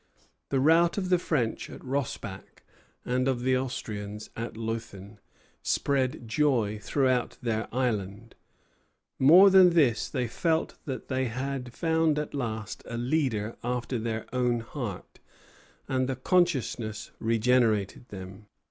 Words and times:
The 0.49 0.59
rout 0.59 0.97
of 0.97 1.09
the 1.09 1.19
French 1.19 1.69
at 1.69 1.83
Rossbach 1.83 2.63
and 3.05 3.27
of 3.27 3.41
the 3.41 3.55
Austrians 3.55 4.31
at 4.35 4.57
Leuthen 4.57 5.19
spread 5.61 6.27
joy 6.27 6.79
through 6.81 7.15
their 7.43 7.67
island. 7.71 8.33
More 9.19 9.51
than 9.51 9.73
this, 9.75 10.09
they 10.09 10.27
felt 10.27 10.73
that 10.85 11.07
they 11.07 11.25
had 11.27 11.75
found 11.75 12.17
at 12.17 12.33
last 12.33 12.81
a 12.87 12.97
leader 12.97 13.55
after 13.63 13.99
their 13.99 14.25
own 14.33 14.61
heart; 14.61 15.19
and 15.87 16.09
the 16.09 16.15
consciousness 16.15 17.11
regenerated 17.19 18.07
them. 18.09 18.47